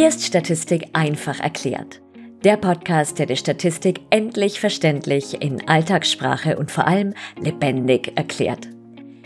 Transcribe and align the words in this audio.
Hier 0.00 0.08
ist 0.08 0.24
Statistik 0.24 0.88
einfach 0.94 1.40
erklärt. 1.40 2.00
Der 2.42 2.56
Podcast, 2.56 3.18
der 3.18 3.26
die 3.26 3.36
Statistik 3.36 4.00
endlich 4.08 4.58
verständlich 4.58 5.42
in 5.42 5.68
Alltagssprache 5.68 6.56
und 6.56 6.70
vor 6.70 6.86
allem 6.86 7.12
lebendig 7.38 8.12
erklärt. 8.16 8.66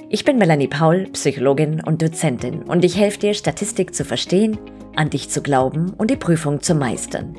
Ich 0.08 0.24
bin 0.24 0.36
Melanie 0.36 0.66
Paul, 0.66 1.04
Psychologin 1.12 1.80
und 1.80 2.02
Dozentin 2.02 2.64
und 2.64 2.84
ich 2.84 2.96
helfe 2.96 3.20
dir, 3.20 3.34
Statistik 3.34 3.94
zu 3.94 4.04
verstehen, 4.04 4.58
an 4.96 5.10
dich 5.10 5.30
zu 5.30 5.42
glauben 5.42 5.92
und 5.92 6.10
die 6.10 6.16
Prüfung 6.16 6.60
zu 6.60 6.74
meistern. 6.74 7.36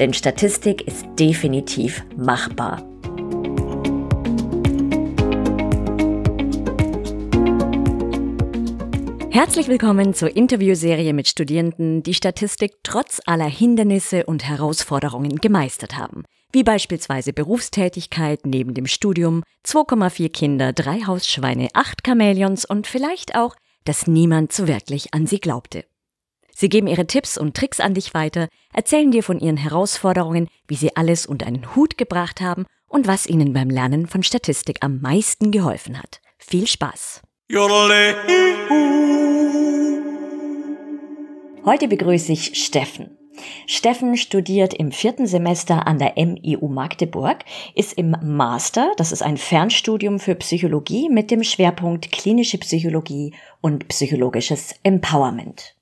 Denn 0.00 0.12
Statistik 0.12 0.84
ist 0.88 1.06
definitiv 1.20 2.04
machbar. 2.16 2.82
Herzlich 9.32 9.68
willkommen 9.68 10.12
zur 10.12 10.36
Interviewserie 10.36 11.14
mit 11.14 11.26
Studierenden, 11.26 12.02
die 12.02 12.12
Statistik 12.12 12.72
trotz 12.82 13.18
aller 13.24 13.48
Hindernisse 13.48 14.26
und 14.26 14.44
Herausforderungen 14.44 15.36
gemeistert 15.36 15.96
haben. 15.96 16.24
Wie 16.52 16.62
beispielsweise 16.62 17.32
Berufstätigkeit 17.32 18.44
neben 18.44 18.74
dem 18.74 18.86
Studium, 18.86 19.42
2,4 19.64 20.30
Kinder, 20.30 20.74
drei 20.74 21.00
Hausschweine, 21.06 21.70
acht 21.72 22.06
Chamäleons 22.06 22.66
und 22.66 22.86
vielleicht 22.86 23.34
auch, 23.34 23.56
dass 23.86 24.06
niemand 24.06 24.52
so 24.52 24.68
wirklich 24.68 25.14
an 25.14 25.26
sie 25.26 25.40
glaubte. 25.40 25.86
Sie 26.54 26.68
geben 26.68 26.86
ihre 26.86 27.06
Tipps 27.06 27.38
und 27.38 27.56
Tricks 27.56 27.80
an 27.80 27.94
dich 27.94 28.12
weiter, 28.12 28.48
erzählen 28.74 29.12
dir 29.12 29.22
von 29.22 29.40
ihren 29.40 29.56
Herausforderungen, 29.56 30.48
wie 30.68 30.76
sie 30.76 30.94
alles 30.94 31.24
unter 31.24 31.46
einen 31.46 31.74
Hut 31.74 31.96
gebracht 31.96 32.42
haben 32.42 32.66
und 32.86 33.06
was 33.06 33.26
ihnen 33.26 33.54
beim 33.54 33.70
Lernen 33.70 34.06
von 34.06 34.22
Statistik 34.22 34.80
am 34.82 35.00
meisten 35.00 35.52
geholfen 35.52 35.98
hat. 35.98 36.20
Viel 36.36 36.66
Spaß! 36.66 37.22
Heute 41.66 41.86
begrüße 41.86 42.32
ich 42.32 42.64
Steffen. 42.64 43.18
Steffen 43.66 44.16
studiert 44.16 44.72
im 44.72 44.90
vierten 44.90 45.26
Semester 45.26 45.86
an 45.86 45.98
der 45.98 46.14
MIU 46.16 46.68
Magdeburg, 46.68 47.44
ist 47.74 47.92
im 47.92 48.16
Master, 48.22 48.92
das 48.96 49.12
ist 49.12 49.22
ein 49.22 49.36
Fernstudium 49.36 50.18
für 50.18 50.34
Psychologie 50.36 51.10
mit 51.10 51.30
dem 51.30 51.44
Schwerpunkt 51.44 52.10
klinische 52.10 52.56
Psychologie 52.56 53.34
und 53.60 53.86
psychologisches 53.88 54.74
Empowerment. 54.82 55.76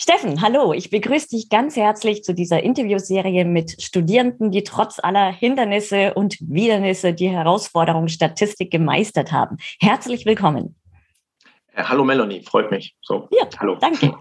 Steffen, 0.00 0.40
hallo, 0.42 0.72
ich 0.72 0.90
begrüße 0.90 1.30
dich 1.30 1.48
ganz 1.48 1.74
herzlich 1.74 2.22
zu 2.22 2.32
dieser 2.32 2.62
Interviewserie 2.62 3.44
mit 3.44 3.82
Studierenden, 3.82 4.52
die 4.52 4.62
trotz 4.62 5.00
aller 5.00 5.32
Hindernisse 5.32 6.14
und 6.14 6.36
Widernisse 6.40 7.12
die 7.12 7.28
Herausforderung 7.28 8.06
Statistik 8.06 8.70
gemeistert 8.70 9.32
haben. 9.32 9.56
Herzlich 9.80 10.24
willkommen. 10.24 10.76
Äh, 11.72 11.82
hallo 11.82 12.04
Melanie, 12.04 12.44
freut 12.44 12.70
mich. 12.70 12.94
So, 13.02 13.26
ja, 13.32 13.48
hallo. 13.58 13.74
Danke. 13.80 14.14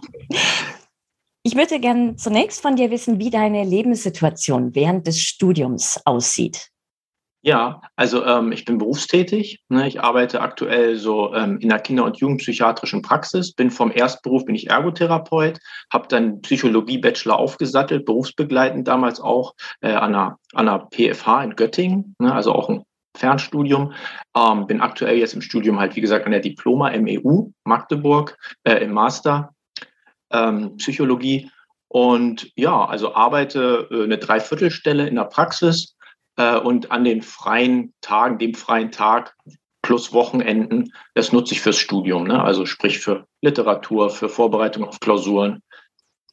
Ich 1.44 1.56
würde 1.56 1.80
gerne 1.80 2.16
zunächst 2.16 2.64
von 2.64 2.76
dir 2.76 2.90
wissen, 2.90 3.20
wie 3.20 3.30
deine 3.30 3.64
Lebenssituation 3.64 4.74
während 4.74 5.06
des 5.06 5.22
Studiums 5.22 6.02
aussieht. 6.06 6.72
Ja, 7.48 7.80
also 7.96 8.26
ähm, 8.26 8.52
ich 8.52 8.66
bin 8.66 8.78
berufstätig. 8.78 9.62
Ne? 9.70 9.88
Ich 9.88 10.02
arbeite 10.02 10.42
aktuell 10.42 10.98
so 10.98 11.34
ähm, 11.34 11.60
in 11.60 11.70
der 11.70 11.80
Kinder- 11.80 12.04
und 12.04 12.18
Jugendpsychiatrischen 12.18 13.02
Praxis. 13.02 13.54
Bin 13.54 13.72
vom 13.72 13.90
Erstberuf 13.90 14.44
bin 14.44 14.54
ich 14.54 14.70
Ergotherapeut, 14.70 15.58
habe 15.90 16.10
dann 16.10 16.42
Psychologie-Bachelor 16.42 17.40
aufgesattelt, 17.40 18.04
berufsbegleitend 18.04 18.86
damals 18.86 19.22
auch 19.22 19.54
äh, 19.80 19.94
an, 19.94 20.14
einer, 20.14 20.38
an 20.56 20.68
einer 20.68 20.90
PFH 20.92 21.42
in 21.46 21.56
Göttingen, 21.56 22.16
ne? 22.20 22.34
also 22.34 22.52
auch 22.52 22.68
ein 22.68 22.84
Fernstudium. 23.16 23.94
Ähm, 24.36 24.68
bin 24.68 24.82
aktuell 24.82 25.18
jetzt 25.18 25.34
im 25.34 25.42
Studium 25.42 25.80
halt, 25.80 25.96
wie 25.96 26.02
gesagt, 26.02 26.26
an 26.26 26.34
der 26.34 26.42
Diploma 26.42 26.92
MEU 26.98 27.54
Magdeburg 27.64 28.38
äh, 28.66 28.84
im 28.84 28.92
Master 28.92 29.54
ähm, 30.34 30.76
Psychologie. 30.76 31.50
Und 31.88 32.52
ja, 32.58 32.84
also 32.84 33.16
arbeite 33.16 33.88
äh, 33.90 34.04
eine 34.04 34.18
Dreiviertelstelle 34.18 35.08
in 35.08 35.16
der 35.16 35.24
Praxis 35.24 35.97
äh, 36.38 36.58
und 36.58 36.92
an 36.92 37.04
den 37.04 37.22
freien 37.22 37.94
Tagen, 38.02 38.38
dem 38.38 38.54
freien 38.54 38.92
Tag 38.92 39.36
plus 39.82 40.14
Wochenenden, 40.14 40.92
das 41.14 41.32
nutze 41.32 41.54
ich 41.54 41.62
fürs 41.62 41.78
Studium, 41.78 42.26
ne? 42.26 42.44
also 42.44 42.66
sprich 42.66 43.00
für 43.00 43.28
Literatur, 43.42 44.10
für 44.10 44.30
Vorbereitung 44.30 44.84
auf 44.84 45.00
Klausuren 45.00 45.62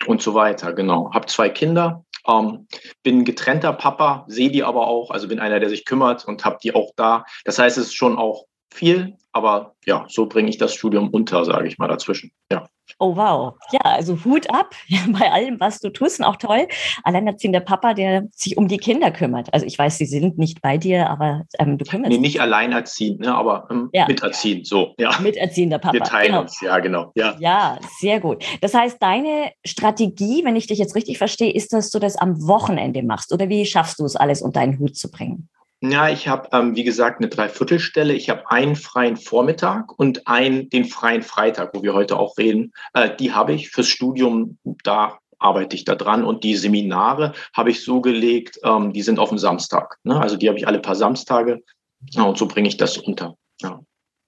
und 0.07 0.23
so 0.23 0.35
weiter. 0.35 0.73
Genau. 0.73 1.13
Habe 1.13 1.27
zwei 1.27 1.49
Kinder, 1.49 2.05
ähm, 2.27 2.67
bin 3.03 3.25
getrennter 3.25 3.73
Papa, 3.73 4.25
sehe 4.29 4.51
die 4.51 4.65
aber 4.65 4.87
auch, 4.87 5.11
also 5.11 5.29
bin 5.29 5.41
einer, 5.41 5.61
der 5.61 5.69
sich 5.69 5.85
kümmert 5.85 6.25
und 6.25 6.45
habe 6.45 6.59
die 6.63 6.75
auch 6.75 6.91
da. 6.97 7.25
Das 7.45 7.59
heißt, 7.59 7.79
es 7.79 7.87
ist 7.87 7.95
schon 7.95 8.19
auch 8.19 8.47
viel, 8.73 9.17
aber 9.33 9.75
ja, 9.85 10.05
so 10.09 10.27
bringe 10.27 10.51
ich 10.51 10.59
das 10.59 10.75
Studium 10.75 11.11
unter, 11.11 11.45
sage 11.45 11.69
ich 11.69 11.79
mal 11.79 11.89
dazwischen. 11.89 12.33
Ja. 12.51 12.67
Oh 12.99 13.17
wow, 13.17 13.55
ja, 13.73 13.81
also 13.81 14.25
Hut 14.25 14.49
ab 14.51 14.75
bei 15.09 15.31
allem, 15.31 15.59
was 15.59 15.81
du 15.81 15.91
tust, 15.91 16.21
und 16.21 16.27
auch 16.27 16.37
toll. 16.37 16.67
Alleinerziehender 17.03 17.61
Papa, 17.61 17.95
der 17.95 18.25
sich 18.33 18.57
um 18.57 18.69
die 18.69 18.79
Kinder 18.79 19.11
kümmert. 19.11 19.53
Also 19.53 19.67
ich 19.67 19.79
weiß, 19.79 19.99
sie 19.99 20.07
sind 20.07 20.39
nicht 20.39 20.63
bei 20.63 20.79
dir, 20.79 21.09
aber 21.09 21.43
ähm, 21.59 21.79
du 21.79 21.85
kümmerst 21.85 22.13
Nee, 22.13 22.19
nicht 22.19 22.41
alleinerziehend, 22.41 23.21
ne, 23.21 23.35
aber 23.35 23.67
ähm, 23.71 23.89
ja. 23.93 24.07
miterziehend, 24.07 24.67
so, 24.67 24.95
ja. 24.99 25.19
Miterziehender 25.21 25.79
Papa. 25.79 25.95
Wir 25.95 26.03
teilen 26.03 26.27
genau. 26.27 26.41
uns, 26.43 26.61
ja, 26.61 26.79
genau. 26.79 27.13
Ja. 27.15 27.37
ja, 27.39 27.79
sehr 27.99 28.21
gut. 28.21 28.45
Das 28.61 28.75
heißt, 28.75 29.03
deine 29.03 29.53
Strategie, 29.65 30.45
wenn 30.45 30.57
ich 30.57 30.67
dich 30.67 30.79
jetzt 30.79 30.95
richtig 30.95 31.19
verstehe, 31.19 31.53
ist, 31.53 31.73
dass 31.73 31.91
du 31.91 31.99
das 31.99 32.17
am 32.17 32.47
Wochenende 32.47 33.03
machst 33.03 33.33
oder 33.33 33.49
wie 33.49 33.67
schaffst 33.67 33.99
du 33.99 34.05
es, 34.05 34.17
alles 34.17 34.43
unter 34.43 34.61
einen 34.61 34.79
Hut 34.79 34.97
zu 34.97 35.11
bringen? 35.11 35.49
Ja, 35.91 36.09
ich 36.09 36.29
habe, 36.29 36.49
ähm, 36.53 36.77
wie 36.77 36.85
gesagt, 36.85 37.19
eine 37.19 37.29
Dreiviertelstelle. 37.29 38.15
Ich 38.15 38.31
habe 38.31 38.51
einen 38.51 38.75
freien 38.75 39.17
Vormittag 39.17 39.99
und 39.99 40.27
einen, 40.27 40.71
den 40.71 40.87
freien 40.87 41.23
Freitag, 41.23 41.75
wo 41.75 41.83
wir 41.83 41.93
heute 41.93 42.19
auch 42.19 42.39
reden. 42.39 42.73
Äh, 42.95 43.15
die 43.17 43.33
habe 43.33 43.53
ich 43.53 43.71
fürs 43.71 43.89
Studium, 43.89 44.59
da 44.83 45.19
arbeite 45.39 45.77
ich 45.77 45.85
da 45.85 45.95
dran. 45.95 46.25
Und 46.25 46.43
die 46.43 46.57
Seminare 46.57 47.33
habe 47.53 47.71
ich 47.71 47.85
so 47.85 48.01
gelegt, 48.01 48.59
ähm, 48.65 48.93
die 48.93 49.03
sind 49.03 49.19
auf 49.19 49.29
dem 49.29 49.39
Samstag. 49.39 49.99
Ne? 50.05 50.19
Also 50.19 50.37
die 50.37 50.49
habe 50.49 50.59
ich 50.59 50.67
alle 50.67 50.81
paar 50.81 50.97
Samstage. 50.97 51.63
Ja, 52.11 52.23
und 52.23 52.39
so 52.39 52.49
bringe 52.49 52.69
ich 52.69 52.77
das 52.77 52.97
unter. 52.97 53.37
Ja. 53.61 53.81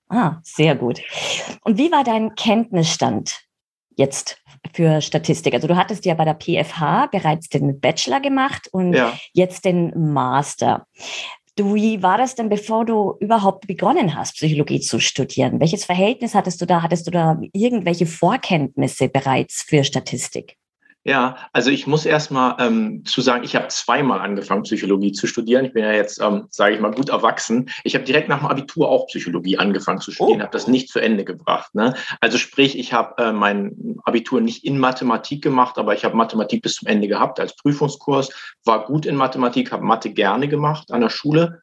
Ah, 0.09 0.41
sehr 0.43 0.77
gut. 0.77 1.00
Und 1.62 1.78
wie 1.78 1.91
war 1.91 2.05
dein 2.05 2.34
Kenntnisstand 2.34 3.41
jetzt 3.97 4.43
für 4.72 5.00
Statistik? 5.00 5.55
Also 5.55 5.66
du 5.66 5.77
hattest 5.77 6.05
ja 6.05 6.15
bei 6.15 6.25
der 6.25 6.34
PFH 6.34 7.06
bereits 7.06 7.49
den 7.49 7.81
Bachelor 7.81 8.21
gemacht 8.21 8.69
und 8.72 8.93
ja. 8.93 9.12
jetzt 9.33 9.65
den 9.65 10.12
Master. 10.12 10.87
Du, 11.56 11.75
wie 11.75 12.03
war 12.03 12.19
das 12.19 12.34
denn, 12.34 12.50
bevor 12.50 12.84
du 12.84 13.17
überhaupt 13.19 13.67
begonnen 13.67 14.15
hast, 14.15 14.34
Psychologie 14.34 14.81
zu 14.81 15.00
studieren? 15.00 15.59
Welches 15.59 15.87
Verhältnis 15.87 16.34
hattest 16.34 16.61
du 16.61 16.67
da? 16.67 16.83
Hattest 16.83 17.06
du 17.06 17.11
da 17.11 17.41
irgendwelche 17.55 18.05
Vorkenntnisse 18.05 19.09
bereits 19.09 19.62
für 19.62 19.83
Statistik? 19.83 20.59
Ja, 21.06 21.37
also 21.53 21.71
ich 21.71 21.87
muss 21.87 22.05
erstmal 22.05 22.56
ähm, 22.59 23.05
zu 23.05 23.21
sagen, 23.21 23.44
ich 23.44 23.55
habe 23.55 23.69
zweimal 23.69 24.19
angefangen, 24.19 24.65
Psychologie 24.65 25.12
zu 25.12 25.28
studieren. 25.28 25.65
Ich 25.65 25.72
bin 25.72 25.84
ja 25.84 25.93
jetzt, 25.93 26.21
ähm, 26.21 26.49
sage 26.50 26.75
ich 26.75 26.81
mal, 26.81 26.91
gut 26.91 27.11
erwachsen. 27.11 27.71
Ich 27.84 27.94
habe 27.94 28.05
direkt 28.05 28.28
nach 28.28 28.41
dem 28.41 28.49
Abitur 28.49 28.89
auch 28.89 29.06
Psychologie 29.06 29.56
angefangen 29.56 30.00
zu 30.00 30.11
studieren, 30.11 30.41
oh. 30.41 30.43
habe 30.43 30.53
das 30.53 30.66
nicht 30.66 30.89
zu 30.89 30.99
Ende 30.99 31.25
gebracht. 31.25 31.77
Ne? 31.77 31.95
Also 32.21 32.39
sprich, 32.39 32.77
ich 32.77 32.93
habe 32.93 33.22
äh, 33.22 33.33
mein 33.33 34.00
Abitur 34.03 34.41
nicht 34.41 34.65
in 34.65 34.81
Mathematik 34.81 35.43
gemacht, 35.43 35.78
aber 35.78 35.95
ich 35.95 36.05
habe 36.05 36.16
Mathematik 36.16 36.62
bis 36.62 36.75
zum 36.75 36.89
Ende 36.89 37.06
gehabt 37.06 37.39
als 37.39 37.55
Prüfungskurs, 37.55 38.31
war 38.65 38.84
gut 38.84 39.06
in 39.06 39.15
Mathematik, 39.15 39.71
habe 39.71 39.84
Mathe 39.84 40.11
gerne 40.11 40.49
gemacht 40.49 40.91
an 40.91 41.03
der 41.03 41.11
Schule, 41.11 41.62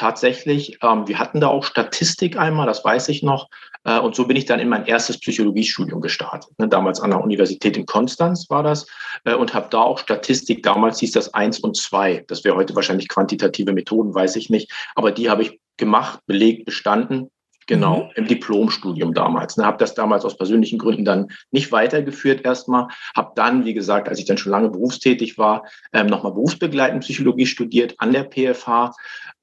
tatsächlich. 0.00 0.78
Ähm, 0.82 1.06
wir 1.06 1.18
hatten 1.18 1.40
da 1.40 1.48
auch 1.48 1.62
Statistik 1.62 2.38
einmal, 2.38 2.66
das 2.66 2.84
weiß 2.84 3.08
ich 3.10 3.22
noch. 3.22 3.48
Äh, 3.84 3.98
und 4.00 4.14
so 4.14 4.26
bin 4.26 4.36
ich 4.36 4.46
dann 4.46 4.58
in 4.58 4.68
mein 4.68 4.86
erstes 4.86 5.20
Psychologiestudium 5.20 6.00
gestartet. 6.00 6.50
Ne, 6.58 6.68
damals 6.68 7.00
an 7.00 7.10
der 7.10 7.22
Universität 7.22 7.76
in 7.76 7.84
Konstanz 7.84 8.48
war 8.48 8.62
das. 8.62 8.86
Äh, 9.24 9.34
und 9.34 9.52
habe 9.52 9.68
da 9.70 9.82
auch 9.82 9.98
Statistik, 9.98 10.62
damals 10.62 11.00
hieß 11.00 11.12
das 11.12 11.34
eins 11.34 11.60
und 11.60 11.76
zwei. 11.76 12.24
Das 12.28 12.44
wäre 12.44 12.56
heute 12.56 12.74
wahrscheinlich 12.74 13.08
quantitative 13.08 13.72
Methoden, 13.72 14.14
weiß 14.14 14.36
ich 14.36 14.48
nicht. 14.48 14.72
Aber 14.94 15.12
die 15.12 15.28
habe 15.28 15.42
ich 15.42 15.60
gemacht, 15.76 16.20
belegt, 16.26 16.64
bestanden. 16.64 17.30
Genau, 17.66 18.04
mhm. 18.04 18.10
im 18.16 18.26
Diplomstudium 18.26 19.14
damals. 19.14 19.56
Ne, 19.56 19.64
habe 19.64 19.78
das 19.78 19.94
damals 19.94 20.24
aus 20.24 20.36
persönlichen 20.36 20.78
Gründen 20.78 21.04
dann 21.04 21.28
nicht 21.50 21.70
weitergeführt 21.72 22.44
erstmal. 22.44 22.88
Habe 23.14 23.32
dann, 23.36 23.64
wie 23.64 23.74
gesagt, 23.74 24.08
als 24.08 24.18
ich 24.18 24.24
dann 24.24 24.38
schon 24.38 24.52
lange 24.52 24.70
berufstätig 24.70 25.38
war, 25.38 25.64
ähm, 25.92 26.06
nochmal 26.06 26.32
berufsbegleitend 26.32 27.02
Psychologie 27.02 27.46
studiert 27.46 27.94
an 27.98 28.12
der 28.12 28.24
PFH. 28.24 28.92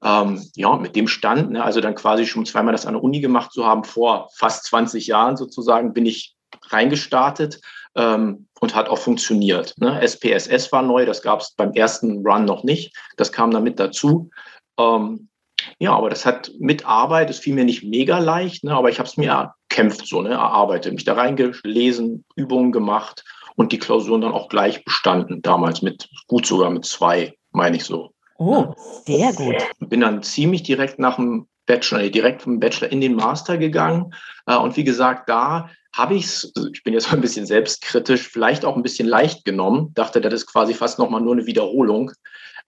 Ähm, 0.04 0.42
ja, 0.54 0.76
mit 0.76 0.94
dem 0.94 1.08
Stand, 1.08 1.52
ne, 1.52 1.64
also 1.64 1.80
dann 1.80 1.94
quasi 1.94 2.26
schon 2.26 2.46
zweimal 2.46 2.72
das 2.72 2.86
an 2.86 2.94
der 2.94 3.02
Uni 3.02 3.20
gemacht 3.20 3.52
zu 3.52 3.66
haben, 3.66 3.84
vor 3.84 4.28
fast 4.36 4.64
20 4.66 5.06
Jahren 5.06 5.36
sozusagen, 5.36 5.92
bin 5.92 6.06
ich 6.06 6.36
reingestartet 6.68 7.60
ähm, 7.94 8.46
und 8.60 8.74
hat 8.74 8.88
auch 8.88 8.98
funktioniert. 8.98 9.74
Ne? 9.78 10.00
SPSS 10.06 10.72
war 10.72 10.82
neu, 10.82 11.06
das 11.06 11.22
gab 11.22 11.40
es 11.40 11.52
beim 11.52 11.72
ersten 11.72 12.26
Run 12.26 12.44
noch 12.44 12.64
nicht. 12.64 12.94
Das 13.16 13.32
kam 13.32 13.50
damit 13.50 13.78
dazu. 13.80 14.30
Ähm, 14.78 15.27
ja, 15.78 15.92
aber 15.92 16.10
das 16.10 16.26
hat 16.26 16.50
mit 16.58 16.86
Arbeit, 16.86 17.30
das 17.30 17.38
fiel 17.38 17.54
mir 17.54 17.64
nicht 17.64 17.84
mega 17.84 18.18
leicht, 18.18 18.64
ne, 18.64 18.74
aber 18.74 18.90
ich 18.90 18.98
habe 18.98 19.08
es 19.08 19.16
mir 19.16 19.52
erkämpft, 19.70 20.06
so, 20.06 20.22
ne, 20.22 20.30
erarbeitet, 20.30 20.92
mich 20.92 21.04
da 21.04 21.14
reingelesen, 21.14 22.24
Übungen 22.36 22.72
gemacht 22.72 23.24
und 23.56 23.72
die 23.72 23.78
Klausuren 23.78 24.20
dann 24.20 24.32
auch 24.32 24.48
gleich 24.48 24.84
bestanden, 24.84 25.42
damals 25.42 25.82
mit, 25.82 26.08
gut 26.26 26.46
sogar 26.46 26.70
mit 26.70 26.84
zwei, 26.84 27.34
meine 27.52 27.76
ich 27.76 27.84
so. 27.84 28.12
Oh, 28.36 28.72
sehr 29.04 29.32
gut. 29.32 29.56
Bin 29.80 30.00
dann 30.00 30.22
ziemlich 30.22 30.62
direkt 30.62 31.00
nach 31.00 31.16
dem 31.16 31.48
Bachelor, 31.66 32.08
direkt 32.08 32.42
vom 32.42 32.60
Bachelor 32.60 32.90
in 32.90 33.00
den 33.00 33.14
Master 33.14 33.58
gegangen. 33.58 34.14
Äh, 34.46 34.56
und 34.56 34.76
wie 34.76 34.84
gesagt, 34.84 35.28
da 35.28 35.70
habe 35.94 36.14
ich 36.14 36.24
es, 36.24 36.52
also 36.56 36.68
ich 36.72 36.82
bin 36.82 36.94
jetzt 36.94 37.08
mal 37.08 37.16
ein 37.16 37.20
bisschen 37.20 37.46
selbstkritisch, 37.46 38.28
vielleicht 38.28 38.64
auch 38.64 38.76
ein 38.76 38.82
bisschen 38.82 39.08
leicht 39.08 39.44
genommen, 39.44 39.92
dachte, 39.94 40.20
das 40.20 40.32
ist 40.32 40.46
quasi 40.46 40.74
fast 40.74 40.98
nochmal 40.98 41.20
nur 41.20 41.34
eine 41.34 41.46
Wiederholung, 41.46 42.12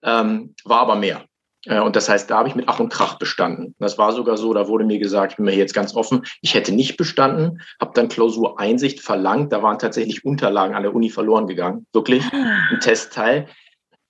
ähm, 0.02 0.54
war 0.64 0.80
aber 0.80 0.96
mehr. 0.96 1.24
Äh, 1.66 1.80
und 1.80 1.96
das 1.96 2.08
heißt, 2.08 2.30
da 2.30 2.38
habe 2.38 2.48
ich 2.48 2.54
mit 2.54 2.68
Ach 2.68 2.80
und 2.80 2.92
Krach 2.92 3.18
bestanden. 3.18 3.74
Das 3.78 3.98
war 3.98 4.12
sogar 4.12 4.36
so, 4.36 4.52
da 4.54 4.68
wurde 4.68 4.84
mir 4.84 4.98
gesagt, 4.98 5.32
ich 5.32 5.36
bin 5.36 5.46
mir 5.46 5.54
jetzt 5.54 5.74
ganz 5.74 5.94
offen, 5.94 6.24
ich 6.40 6.54
hätte 6.54 6.72
nicht 6.72 6.96
bestanden, 6.96 7.60
habe 7.80 7.92
dann 7.94 8.08
Klausureinsicht 8.08 9.00
verlangt. 9.00 9.52
Da 9.52 9.62
waren 9.62 9.78
tatsächlich 9.78 10.24
Unterlagen 10.24 10.74
an 10.74 10.82
der 10.82 10.94
Uni 10.94 11.10
verloren 11.10 11.46
gegangen. 11.46 11.86
Wirklich 11.92 12.24
ein 12.32 12.78
Testteil. 12.80 13.48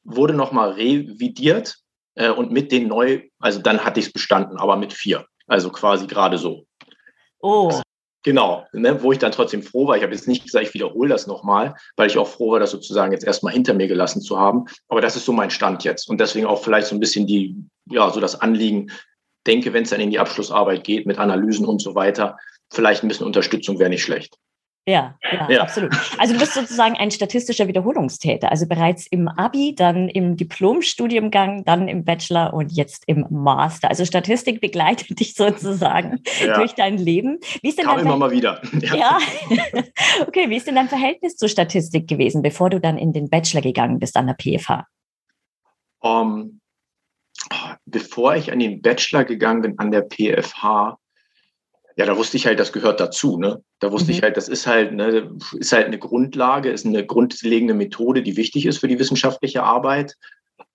Wurde 0.05 0.35
nochmal 0.35 0.71
revidiert 0.71 1.77
äh, 2.15 2.31
und 2.31 2.53
mit 2.53 2.73
den 2.73 2.89
neu, 2.89 3.23
also 3.39 3.61
dann 3.61 3.85
hatte 3.85 4.01
ich 4.01 4.07
es 4.07 4.13
bestanden, 4.13 4.57
aber 4.59 4.77
mit 4.77 4.93
vier. 4.93 5.27
Also 5.47 5.71
quasi 5.71 6.07
gerade 6.07 6.39
so. 6.39 6.65
Oh. 7.41 7.81
Genau, 8.23 8.67
ne, 8.73 9.03
wo 9.03 9.13
ich 9.13 9.19
dann 9.19 9.33
trotzdem 9.33 9.63
froh 9.63 9.87
war. 9.87 9.97
Ich 9.97 10.03
habe 10.03 10.13
jetzt 10.13 10.29
nicht 10.29 10.45
gesagt, 10.45 10.67
ich 10.67 10.75
wiederhole 10.75 11.09
das 11.09 11.27
nochmal, 11.27 11.75
weil 11.97 12.07
ich 12.07 12.19
auch 12.19 12.29
froh 12.29 12.53
war, 12.53 12.61
das 12.61 12.71
sozusagen 12.71 13.13
jetzt 13.13 13.25
erstmal 13.25 13.55
hinter 13.55 13.73
mir 13.73 13.89
gelassen 13.89 14.21
zu 14.21 14.39
haben. 14.39 14.67
Aber 14.89 15.01
das 15.01 15.17
ist 15.17 15.25
so 15.25 15.33
mein 15.33 15.51
Stand 15.51 15.85
jetzt. 15.85 16.09
Und 16.09 16.21
deswegen 16.21 16.47
auch 16.47 16.63
vielleicht 16.63 16.89
so 16.89 16.95
ein 16.95 17.01
bisschen 17.01 17.27
die, 17.27 17.57
ja, 17.87 18.11
so 18.11 18.21
das 18.21 18.39
Anliegen, 18.39 18.91
denke, 19.47 19.73
wenn 19.73 19.85
es 19.85 19.91
dann 19.91 20.01
in 20.01 20.11
die 20.11 20.19
Abschlussarbeit 20.19 20.85
geht 20.85 21.07
mit 21.07 21.19
Analysen 21.19 21.65
und 21.65 21.81
so 21.81 21.95
weiter, 21.95 22.37
vielleicht 22.71 23.03
ein 23.03 23.09
bisschen 23.09 23.27
Unterstützung 23.27 23.79
wäre 23.79 23.89
nicht 23.89 24.03
schlecht. 24.03 24.37
Ja, 24.91 25.15
ja, 25.31 25.49
ja, 25.49 25.63
absolut. 25.63 25.95
Also 26.19 26.35
du 26.35 26.41
bist 26.41 26.55
sozusagen 26.55 26.97
ein 26.97 27.13
statistischer 27.13 27.69
Wiederholungstäter. 27.69 28.51
Also 28.51 28.67
bereits 28.67 29.07
im 29.07 29.29
Abi, 29.29 29.77
dann 29.77 30.09
im 30.09 30.37
Diplomstudiengang, 30.37 31.65
dann 31.65 31.87
im 31.87 32.05
Bachelor 32.05 32.53
und 32.53 32.73
jetzt 32.73 33.05
im 33.07 33.25
Master. 33.31 33.89
Also 33.89 34.05
Statistik 34.05 34.61
begleitet 34.61 35.09
dich 35.21 35.35
sozusagen 35.35 36.19
ja. 36.45 36.59
durch 36.59 36.75
dein 36.75 36.99
Leben. 36.99 37.39
Wie 37.63 37.69
ist 37.69 37.79
denn 37.79 37.87
Kam 37.87 38.01
immer 38.01 38.17
mal 38.17 38.33
wieder. 38.33 38.61
Ja. 38.81 38.97
ja. 38.97 39.19
okay, 40.27 40.49
wie 40.49 40.57
ist 40.57 40.67
denn 40.67 40.75
dein 40.75 40.89
Verhältnis 40.89 41.37
zur 41.37 41.49
Statistik 41.49 42.09
gewesen, 42.09 42.41
bevor 42.41 42.71
du 42.71 42.81
dann 42.81 42.97
in 42.97 43.13
den 43.13 43.29
Bachelor 43.29 43.61
gegangen 43.61 43.99
bist 43.99 44.17
an 44.17 44.27
der 44.27 44.35
PFH? 44.35 44.87
Um, 46.01 46.61
bevor 47.85 48.37
ich 48.37 48.51
an 48.51 48.59
den 48.59 48.81
Bachelor 48.81 49.25
gegangen 49.25 49.63
bin 49.63 49.79
an 49.79 49.91
der 49.91 50.03
PFH, 50.03 50.99
ja, 52.01 52.07
da 52.07 52.17
wusste 52.17 52.39
ich 52.39 52.47
halt, 52.47 52.59
das 52.59 52.73
gehört 52.73 52.99
dazu. 52.99 53.37
Ne? 53.37 53.63
Da 53.79 53.93
wusste 53.93 54.11
mhm. 54.11 54.17
ich 54.17 54.23
halt, 54.23 54.39
das 54.39 54.49
ist 54.49 54.67
halt, 54.67 54.95
ne, 54.95 55.37
ist 55.59 55.71
halt 55.75 55.85
eine 55.85 55.99
Grundlage, 55.99 56.71
ist 56.71 56.87
eine 56.87 57.05
grundlegende 57.05 57.75
Methode, 57.75 58.23
die 58.23 58.39
wichtig 58.39 58.65
ist 58.65 58.79
für 58.79 58.89
die 58.89 58.99
wissenschaftliche 58.99 59.65
Arbeit 59.65 60.17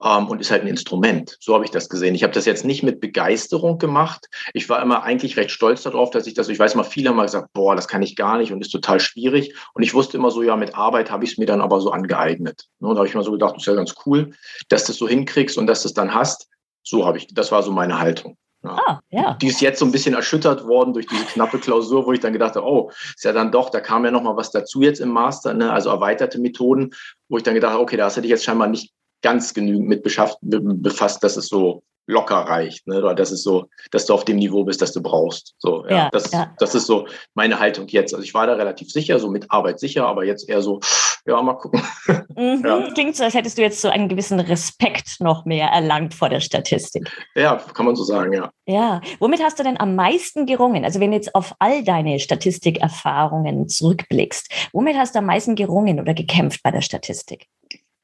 ähm, 0.03 0.27
und 0.27 0.39
ist 0.39 0.51
halt 0.51 0.61
ein 0.61 0.67
Instrument. 0.67 1.35
So 1.39 1.55
habe 1.55 1.65
ich 1.65 1.71
das 1.71 1.89
gesehen. 1.89 2.13
Ich 2.13 2.21
habe 2.21 2.33
das 2.33 2.45
jetzt 2.45 2.63
nicht 2.63 2.83
mit 2.83 2.99
Begeisterung 2.99 3.79
gemacht. 3.79 4.27
Ich 4.53 4.69
war 4.69 4.83
immer 4.83 5.01
eigentlich 5.01 5.35
recht 5.35 5.49
stolz 5.49 5.81
darauf, 5.81 6.11
dass 6.11 6.27
ich 6.27 6.35
das, 6.35 6.47
ich 6.47 6.59
weiß 6.59 6.75
mal, 6.75 6.83
viele 6.83 7.09
haben 7.09 7.15
mal 7.15 7.25
gesagt, 7.25 7.53
boah, 7.53 7.75
das 7.75 7.87
kann 7.87 8.03
ich 8.03 8.15
gar 8.15 8.37
nicht 8.37 8.51
und 8.51 8.61
ist 8.61 8.69
total 8.69 8.99
schwierig. 8.99 9.55
Und 9.73 9.81
ich 9.81 9.95
wusste 9.95 10.17
immer 10.17 10.29
so, 10.29 10.43
ja, 10.43 10.55
mit 10.55 10.75
Arbeit 10.75 11.09
habe 11.09 11.23
ich 11.23 11.31
es 11.31 11.37
mir 11.39 11.47
dann 11.47 11.61
aber 11.61 11.81
so 11.81 11.89
angeeignet. 11.89 12.65
Ne? 12.79 12.89
Und 12.89 12.97
da 12.97 12.99
habe 12.99 13.07
ich 13.07 13.15
mal 13.15 13.23
so 13.23 13.31
gedacht, 13.31 13.55
das 13.55 13.63
ist 13.63 13.67
ja 13.67 13.73
ganz 13.73 13.95
cool, 14.05 14.29
dass 14.69 14.83
du 14.83 14.91
das 14.91 14.97
so 14.97 15.07
hinkriegst 15.07 15.57
und 15.57 15.65
dass 15.65 15.81
du 15.81 15.87
es 15.87 15.95
dann 15.95 16.13
hast. 16.13 16.49
So 16.83 17.07
habe 17.07 17.17
ich, 17.17 17.33
das 17.33 17.51
war 17.51 17.63
so 17.63 17.71
meine 17.71 17.97
Haltung. 17.97 18.37
Ah, 18.67 18.99
ja. 19.09 19.33
Die 19.41 19.47
ist 19.47 19.61
jetzt 19.61 19.79
so 19.79 19.85
ein 19.85 19.91
bisschen 19.91 20.15
erschüttert 20.15 20.65
worden 20.65 20.93
durch 20.93 21.07
diese 21.07 21.25
knappe 21.25 21.59
Klausur, 21.59 22.05
wo 22.05 22.11
ich 22.11 22.19
dann 22.19 22.33
gedacht 22.33 22.55
habe, 22.55 22.65
oh, 22.65 22.91
ist 23.15 23.23
ja 23.23 23.33
dann 23.33 23.51
doch, 23.51 23.69
da 23.69 23.79
kam 23.79 24.05
ja 24.05 24.11
noch 24.11 24.23
mal 24.23 24.35
was 24.35 24.51
dazu 24.51 24.81
jetzt 24.81 24.99
im 24.99 25.09
Master, 25.09 25.53
ne? 25.53 25.71
also 25.71 25.89
erweiterte 25.89 26.39
Methoden, 26.39 26.91
wo 27.29 27.37
ich 27.37 27.43
dann 27.43 27.53
gedacht 27.53 27.73
habe, 27.73 27.83
okay, 27.83 27.97
das 27.97 28.15
hätte 28.15 28.27
ich 28.27 28.31
jetzt 28.31 28.43
scheinbar 28.43 28.67
nicht 28.67 28.93
ganz 29.21 29.53
genügend 29.53 29.87
mit 29.87 30.03
befasst, 30.03 31.23
dass 31.23 31.37
es 31.37 31.47
so 31.47 31.83
locker 32.07 32.35
reicht, 32.35 32.87
ne? 32.87 32.99
Oder 32.99 33.15
das 33.15 33.31
ist 33.31 33.43
so, 33.43 33.67
dass 33.91 34.05
du 34.05 34.13
auf 34.13 34.25
dem 34.25 34.37
Niveau 34.37 34.63
bist, 34.63 34.81
das 34.81 34.93
du 34.93 35.01
brauchst. 35.01 35.55
So, 35.57 35.85
ja, 35.87 35.95
ja 35.95 36.09
das, 36.11 36.31
ja. 36.31 36.53
das 36.59 36.75
ist 36.75 36.85
so 36.85 37.07
meine 37.33 37.59
Haltung 37.59 37.87
jetzt. 37.87 38.13
Also 38.13 38.23
ich 38.23 38.33
war 38.33 38.47
da 38.47 38.53
relativ 38.53 38.91
sicher, 38.91 39.19
so 39.19 39.29
mit 39.29 39.49
Arbeit 39.49 39.79
sicher, 39.79 40.05
aber 40.05 40.23
jetzt 40.25 40.47
eher 40.47 40.61
so, 40.61 40.79
ja, 41.25 41.41
mal 41.41 41.53
gucken. 41.53 41.81
Mhm, 42.37 42.63
ja. 42.65 42.91
Klingt 42.93 43.15
so, 43.15 43.23
als 43.23 43.33
hättest 43.33 43.57
du 43.57 43.61
jetzt 43.61 43.81
so 43.81 43.87
einen 43.87 44.09
gewissen 44.09 44.41
Respekt 44.41 45.21
noch 45.21 45.45
mehr 45.45 45.69
erlangt 45.69 46.13
vor 46.13 46.27
der 46.27 46.41
Statistik. 46.41 47.09
Ja, 47.33 47.55
kann 47.73 47.85
man 47.85 47.95
so 47.95 48.03
sagen, 48.03 48.33
ja. 48.33 48.51
Ja. 48.65 48.99
Womit 49.19 49.41
hast 49.41 49.57
du 49.57 49.63
denn 49.63 49.79
am 49.79 49.95
meisten 49.95 50.45
gerungen? 50.45 50.83
Also 50.83 50.99
wenn 50.99 51.11
du 51.11 51.15
jetzt 51.15 51.33
auf 51.33 51.55
all 51.59 51.83
deine 51.85 52.19
Statistikerfahrungen 52.19 53.69
zurückblickst, 53.69 54.69
womit 54.73 54.97
hast 54.97 55.15
du 55.15 55.19
am 55.19 55.27
meisten 55.27 55.55
gerungen 55.55 56.01
oder 56.01 56.13
gekämpft 56.13 56.61
bei 56.61 56.71
der 56.71 56.81
Statistik? 56.81 57.47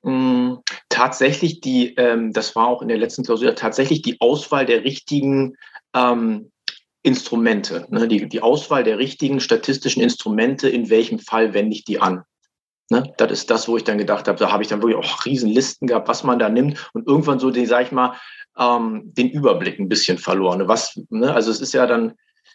Mm, 0.04 0.56
tatsächlich 1.02 1.62
die, 1.62 1.96
ähm, 1.96 2.32
das 2.32 2.56
war 2.56 2.68
auch 2.68 2.84
in 2.84 2.88
der 2.88 2.98
letzten 2.98 3.24
Klausur, 3.24 3.56
tatsächlich 3.56 4.04
die 4.04 4.22
Auswahl 4.22 4.68
der 4.68 4.84
richtigen 4.84 5.58
ähm, 5.96 6.52
Instrumente, 7.02 7.88
ne? 7.90 8.08
die, 8.08 8.30
die 8.30 8.42
Auswahl 8.42 8.84
der 8.84 9.00
richtigen 9.00 9.40
statistischen 9.40 10.04
Instrumente, 10.04 10.70
in 10.70 10.92
welchem 10.92 11.18
Fall 11.18 11.56
wende 11.56 11.76
ich 11.76 11.86
die 11.86 12.00
an. 12.00 12.24
Ne? 12.92 13.12
Das 13.18 13.32
ist 13.32 13.50
das, 13.50 13.68
wo 13.68 13.78
ich 13.78 13.84
dann 13.84 13.98
gedacht 13.98 14.28
habe, 14.28 14.38
da 14.38 14.52
habe 14.52 14.62
ich 14.62 14.70
dann 14.70 14.84
wirklich 14.84 15.04
auch 15.04 15.26
Riesenlisten 15.26 15.88
gehabt, 15.88 16.08
was 16.08 16.24
man 16.24 16.38
da 16.38 16.50
nimmt 16.50 16.92
und 16.94 17.08
irgendwann 17.08 17.40
so, 17.40 17.50
den, 17.50 17.64
ich 17.64 17.92
mal, 17.92 18.16
ähm, 18.60 19.02
den 19.06 19.32
Überblick 19.32 19.80
ein 19.80 19.90
bisschen 19.90 20.20
verloren. 20.20 20.68
Was, 20.68 21.02
ne? 21.10 21.34
Also 21.34 21.50
es 21.50 21.62
ist 21.62 21.74
ja 21.74 21.88
dann, 21.88 22.14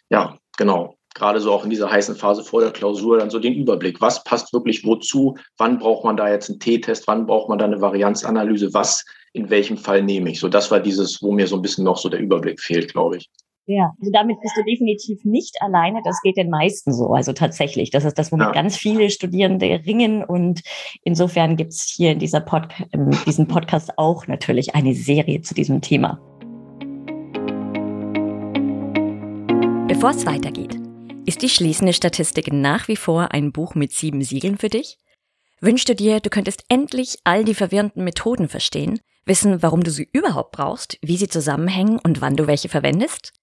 ja, 0.09 0.37
genau 0.57 0.96
gerade 1.17 1.39
so 1.39 1.51
auch 1.51 1.63
in 1.63 1.69
dieser 1.69 1.91
heißen 1.91 2.15
Phase 2.15 2.43
vor 2.43 2.61
der 2.61 2.71
Klausur 2.71 3.17
dann 3.17 3.29
so 3.29 3.39
den 3.39 3.53
Überblick. 3.53 3.99
Was 4.01 4.23
passt 4.23 4.53
wirklich 4.53 4.85
wozu? 4.85 5.35
Wann 5.57 5.79
braucht 5.79 6.05
man 6.05 6.17
da 6.17 6.29
jetzt 6.29 6.49
einen 6.49 6.59
T-Test? 6.59 7.07
Wann 7.07 7.25
braucht 7.25 7.49
man 7.49 7.57
da 7.57 7.65
eine 7.65 7.81
Varianzanalyse? 7.81 8.73
Was 8.73 9.03
in 9.33 9.49
welchem 9.49 9.77
Fall 9.77 10.03
nehme 10.03 10.29
ich? 10.29 10.39
So, 10.39 10.47
das 10.47 10.71
war 10.71 10.79
dieses, 10.79 11.21
wo 11.21 11.31
mir 11.31 11.47
so 11.47 11.55
ein 11.55 11.61
bisschen 11.61 11.83
noch 11.83 11.97
so 11.97 12.09
der 12.09 12.19
Überblick 12.19 12.61
fehlt, 12.61 12.93
glaube 12.93 13.17
ich. 13.17 13.29
Ja, 13.69 13.93
also 13.99 14.11
damit 14.13 14.39
bist 14.41 14.55
du 14.55 14.63
definitiv 14.63 15.25
nicht 15.25 15.61
alleine. 15.61 15.99
Das 16.05 16.21
geht 16.21 16.37
den 16.37 16.49
meisten 16.49 16.93
so. 16.93 17.07
Also 17.07 17.33
tatsächlich, 17.33 17.91
das 17.91 18.05
ist 18.05 18.17
das, 18.17 18.31
womit 18.31 18.47
ja. 18.47 18.53
ganz 18.53 18.77
viele 18.77 19.09
Studierende 19.09 19.81
ringen. 19.85 20.23
Und 20.23 20.61
insofern 21.03 21.57
gibt 21.57 21.73
es 21.73 21.83
hier 21.83 22.13
in 22.13 22.19
dieser 22.19 22.39
Pod 22.39 22.69
in 22.93 23.11
diesem 23.25 23.45
Podcast 23.45 23.97
auch 23.97 24.25
natürlich 24.27 24.73
eine 24.73 24.93
Serie 24.93 25.41
zu 25.41 25.53
diesem 25.53 25.81
Thema. 25.81 26.17
Bevor 29.89 30.11
es 30.11 30.25
weitergeht, 30.25 30.77
ist 31.27 31.41
die 31.41 31.49
schließende 31.49 31.91
Statistik 31.91 32.53
nach 32.53 32.87
wie 32.87 32.95
vor 32.95 33.33
ein 33.33 33.51
Buch 33.51 33.75
mit 33.75 33.91
sieben 33.91 34.23
Siegeln 34.23 34.57
für 34.57 34.69
dich? 34.69 34.97
Wünschst 35.59 35.89
du 35.89 35.93
dir, 35.93 36.21
du 36.21 36.29
könntest 36.29 36.63
endlich 36.69 37.17
all 37.25 37.43
die 37.43 37.53
verwirrenden 37.53 38.05
Methoden 38.05 38.47
verstehen, 38.47 39.01
wissen, 39.25 39.61
warum 39.61 39.83
du 39.83 39.91
sie 39.91 40.07
überhaupt 40.13 40.53
brauchst, 40.53 40.97
wie 41.01 41.17
sie 41.17 41.27
zusammenhängen 41.27 41.99
und 41.99 42.21
wann 42.21 42.37
du 42.37 42.47
welche 42.47 42.69
verwendest? 42.69 43.33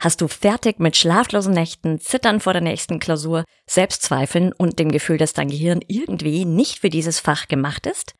Hast 0.00 0.20
du 0.20 0.28
fertig 0.28 0.80
mit 0.80 0.98
schlaflosen 0.98 1.54
Nächten, 1.54 1.98
Zittern 1.98 2.40
vor 2.40 2.52
der 2.52 2.62
nächsten 2.62 2.98
Klausur, 2.98 3.44
Selbstzweifeln 3.66 4.52
und 4.52 4.78
dem 4.78 4.92
Gefühl, 4.92 5.16
dass 5.16 5.32
dein 5.32 5.48
Gehirn 5.48 5.80
irgendwie 5.88 6.44
nicht 6.44 6.80
für 6.80 6.90
dieses 6.90 7.20
Fach 7.20 7.48
gemacht 7.48 7.86
ist? 7.86 8.12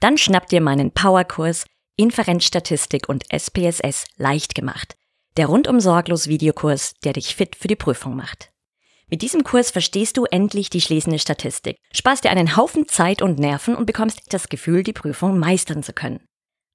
Dann 0.00 0.18
schnapp 0.18 0.46
dir 0.46 0.60
meinen 0.60 0.92
Powerkurs 0.92 1.64
Inferenzstatistik 1.96 3.08
und 3.08 3.24
SPSS 3.32 4.04
leicht 4.16 4.54
gemacht. 4.54 4.94
Der 5.38 5.46
rundum 5.46 5.80
sorglos 5.80 6.28
Videokurs, 6.28 6.94
der 7.02 7.14
dich 7.14 7.34
fit 7.34 7.56
für 7.56 7.68
die 7.68 7.76
Prüfung 7.76 8.14
macht. 8.14 8.50
Mit 9.10 9.22
diesem 9.22 9.42
Kurs 9.42 9.70
verstehst 9.70 10.18
du 10.18 10.26
endlich 10.26 10.70
die 10.70 10.80
schließende 10.80 11.18
Statistik, 11.18 11.78
sparst 11.92 12.24
dir 12.24 12.30
einen 12.30 12.56
Haufen 12.56 12.88
Zeit 12.88 13.22
und 13.22 13.38
Nerven 13.38 13.74
und 13.74 13.86
bekommst 13.86 14.20
das 14.30 14.48
Gefühl, 14.48 14.82
die 14.82 14.92
Prüfung 14.92 15.38
meistern 15.38 15.82
zu 15.82 15.92
können. 15.92 16.20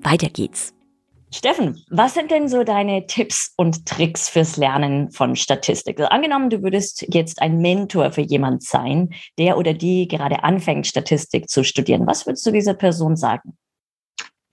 Weiter 0.04 0.28
geht's. 0.28 0.74
Steffen, 1.34 1.84
was 1.90 2.14
sind 2.14 2.30
denn 2.30 2.48
so 2.48 2.62
deine 2.62 3.06
Tipps 3.08 3.52
und 3.56 3.86
Tricks 3.86 4.28
fürs 4.28 4.56
Lernen 4.56 5.10
von 5.10 5.34
Statistik? 5.34 5.98
Also 5.98 6.08
angenommen, 6.10 6.48
du 6.48 6.62
würdest 6.62 7.06
jetzt 7.12 7.42
ein 7.42 7.58
Mentor 7.58 8.12
für 8.12 8.20
jemand 8.20 8.62
sein, 8.62 9.12
der 9.36 9.58
oder 9.58 9.74
die 9.74 10.06
gerade 10.06 10.44
anfängt, 10.44 10.86
Statistik 10.86 11.50
zu 11.50 11.64
studieren. 11.64 12.06
Was 12.06 12.24
würdest 12.24 12.46
du 12.46 12.52
dieser 12.52 12.74
Person 12.74 13.16
sagen? 13.16 13.56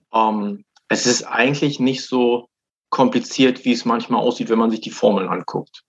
Um, 0.10 0.44
ähm, 0.44 0.66
es 0.88 1.06
ist 1.06 1.24
eigentlich 1.24 1.80
nicht 1.80 2.04
so 2.04 2.48
kompliziert, 2.90 3.64
wie 3.64 3.74
es 3.74 3.86
manchmal 3.86 4.22
aussieht, 4.22 4.50
wenn 4.50 4.60
man 4.60 4.72
sich 4.72 4.82
die 4.82 4.90
Formeln 4.90 5.30
anguckt. 5.30 5.84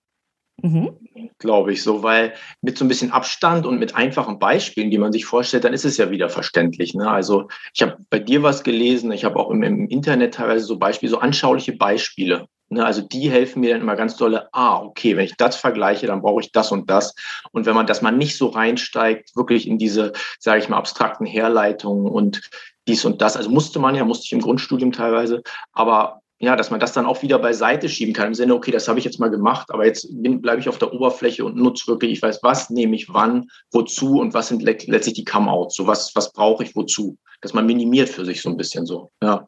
Mhm. 0.61 0.97
Glaube 1.39 1.73
ich 1.73 1.83
so, 1.83 2.03
weil 2.03 2.35
mit 2.61 2.79
so 2.79 2.85
ein 2.85 2.89
bisschen 2.89 3.11
Abstand 3.11 3.67
und 3.67 3.79
mit 3.79 3.95
einfachen 3.95 4.39
Beispielen, 4.39 4.91
die 4.91 4.99
man 4.99 5.13
sich 5.13 5.25
vorstellt, 5.25 5.65
dann 5.65 5.73
ist 5.73 5.85
es 5.85 5.97
ja 5.97 6.11
wieder 6.11 6.29
verständlich. 6.29 6.95
Ne? 6.95 7.11
Also 7.11 7.49
ich 7.75 7.83
habe 7.83 7.97
bei 8.11 8.19
dir 8.19 8.43
was 8.43 8.63
gelesen, 8.63 9.11
ich 9.13 9.25
habe 9.25 9.39
auch 9.39 9.51
im, 9.51 9.63
im, 9.63 9.89
Internet 9.89 10.35
teilweise 10.35 10.65
so 10.65 10.79
Beispiele, 10.79 11.11
so 11.11 11.19
anschauliche 11.19 11.73
Beispiele. 11.73 12.47
Ne? 12.69 12.85
Also 12.85 13.03
die 13.03 13.31
helfen 13.31 13.61
mir 13.61 13.73
dann 13.73 13.83
immer 13.83 13.97
ganz 13.97 14.17
dolle, 14.17 14.49
ah, 14.53 14.81
okay, 14.83 15.17
wenn 15.17 15.25
ich 15.25 15.37
das 15.37 15.57
vergleiche, 15.57 16.07
dann 16.07 16.23
brauche 16.23 16.41
ich 16.41 16.53
das 16.53 16.71
und 16.71 16.89
das. 16.89 17.15
Und 17.51 17.67
wenn 17.67 17.75
man 17.75 17.87
das 17.87 18.03
mal 18.03 18.13
nicht 18.13 18.37
so 18.37 18.49
reinsteigt, 18.49 19.35
wirklich 19.35 19.67
in 19.67 19.79
diese, 19.79 20.13
sage 20.39 20.61
ich 20.61 20.69
mal, 20.69 20.79
abstrakten 20.79 21.27
Herleitungen 21.27 22.07
und 22.07 22.51
dies 22.89 23.05
und 23.05 23.21
das. 23.21 23.37
Also 23.37 23.51
musste 23.51 23.79
man 23.79 23.95
ja, 23.95 24.05
musste 24.05 24.27
ich 24.27 24.33
im 24.33 24.41
Grundstudium 24.41 24.93
teilweise. 24.93 25.43
Aber 25.73 26.22
ja, 26.43 26.57
dass 26.57 26.71
man 26.73 26.81
das 26.81 26.93
dann 26.93 27.07
auch 27.07 27.23
wieder 27.23 27.39
beiseite 27.39 27.89
schieben 27.89 28.13
kann 28.13 28.27
im 28.27 28.35
Sinne, 28.35 28.55
okay, 28.55 28.73
das 28.73 28.89
habe 28.89 28.99
ich 28.99 29.05
jetzt 29.05 29.21
mal 29.21 29.31
gemacht, 29.31 29.71
aber 29.71 29.87
jetzt 29.87 30.09
bleibe 30.11 30.61
ich 30.61 30.69
auf 30.69 30.77
der 30.77 30.93
Oberfläche 30.93 31.45
und 31.45 31.57
nutze 31.57 31.87
wirklich, 31.87 32.11
ich 32.11 32.21
weiß, 32.21 32.41
was 32.43 32.69
nehme 32.69 32.97
ich 32.97 33.13
wann, 33.15 33.49
wozu 33.71 34.19
und 34.19 34.35
was 34.35 34.49
sind 34.49 34.61
letztlich 34.63 35.15
die 35.15 35.25
Come-outs, 35.25 35.77
so 35.77 35.87
was, 35.87 36.15
was 36.17 36.33
brauche 36.33 36.65
ich 36.65 36.75
wozu, 36.75 37.17
dass 37.43 37.55
man 37.55 37.65
minimiert 37.65 38.09
für 38.09 38.25
sich 38.25 38.43
so 38.43 38.51
ein 38.51 38.57
bisschen 38.57 38.87
so, 38.87 39.13
ja. 39.23 39.47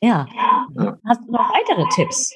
Ja. 0.00 0.26
ja. 0.76 0.98
Hast 1.08 1.20
du 1.26 1.32
noch 1.32 1.50
weitere 1.52 1.84
Tipps? 1.92 2.32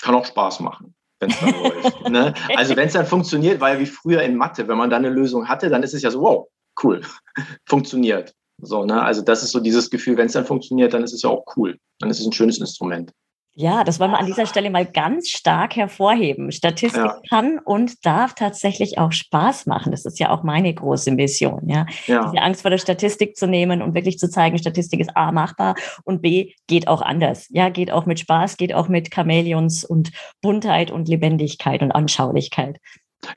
Kann 0.00 0.14
auch 0.14 0.26
Spaß 0.26 0.60
machen 0.60 0.94
wenn 1.20 1.30
es 1.30 1.40
dann 1.40 1.54
läuft. 1.62 2.08
Ne? 2.08 2.34
Also 2.56 2.76
wenn 2.76 2.86
es 2.86 2.92
dann 2.92 3.06
funktioniert, 3.06 3.60
weil 3.60 3.78
wie 3.78 3.86
früher 3.86 4.22
in 4.22 4.36
Mathe, 4.36 4.68
wenn 4.68 4.78
man 4.78 4.90
dann 4.90 5.04
eine 5.04 5.14
Lösung 5.14 5.48
hatte, 5.48 5.70
dann 5.70 5.82
ist 5.82 5.94
es 5.94 6.02
ja 6.02 6.10
so, 6.10 6.20
wow, 6.20 6.48
cool, 6.82 7.00
funktioniert. 7.66 8.34
So, 8.64 8.84
ne? 8.84 9.02
Also 9.02 9.22
das 9.22 9.42
ist 9.42 9.52
so 9.52 9.60
dieses 9.60 9.90
Gefühl, 9.90 10.16
wenn 10.16 10.26
es 10.26 10.32
dann 10.32 10.46
funktioniert, 10.46 10.94
dann 10.94 11.04
ist 11.04 11.12
es 11.12 11.22
ja 11.22 11.30
auch 11.30 11.44
cool. 11.56 11.78
Dann 12.00 12.10
ist 12.10 12.20
es 12.20 12.26
ein 12.26 12.32
schönes 12.32 12.58
Instrument. 12.58 13.12
Ja, 13.56 13.84
das 13.84 14.00
wollen 14.00 14.10
wir 14.10 14.18
an 14.18 14.26
dieser 14.26 14.46
Stelle 14.46 14.68
mal 14.68 14.84
ganz 14.84 15.28
stark 15.28 15.76
hervorheben. 15.76 16.50
Statistik 16.50 17.04
ja. 17.04 17.20
kann 17.28 17.60
und 17.60 18.04
darf 18.04 18.34
tatsächlich 18.34 18.98
auch 18.98 19.12
Spaß 19.12 19.66
machen. 19.66 19.92
Das 19.92 20.04
ist 20.04 20.18
ja 20.18 20.30
auch 20.30 20.42
meine 20.42 20.74
große 20.74 21.12
Mission, 21.12 21.68
ja? 21.68 21.86
ja. 22.06 22.24
Diese 22.24 22.42
Angst 22.42 22.62
vor 22.62 22.72
der 22.72 22.78
Statistik 22.78 23.36
zu 23.36 23.46
nehmen 23.46 23.80
und 23.80 23.94
wirklich 23.94 24.18
zu 24.18 24.28
zeigen, 24.28 24.58
Statistik 24.58 24.98
ist 24.98 25.16
A 25.16 25.30
machbar 25.30 25.76
und 26.02 26.20
B 26.20 26.52
geht 26.66 26.88
auch 26.88 27.00
anders. 27.00 27.46
Ja, 27.50 27.68
geht 27.68 27.92
auch 27.92 28.06
mit 28.06 28.18
Spaß, 28.18 28.56
geht 28.56 28.74
auch 28.74 28.88
mit 28.88 29.14
Chamäleons 29.14 29.84
und 29.84 30.10
Buntheit 30.42 30.90
und 30.90 31.08
Lebendigkeit 31.08 31.80
und 31.80 31.92
Anschaulichkeit. 31.92 32.78